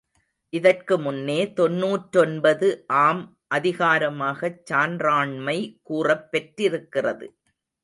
இதற்கு 0.53 0.99
முன்னே 0.99 1.53
தொன்னூற்றொன்பது 1.59 2.69
ஆம் 3.01 3.21
அதிகாரமாகச் 3.55 4.59
சான்றாண்மை 4.71 5.57
கூறப் 5.81 6.31
பெற்றிருக்கிறது. 6.31 7.27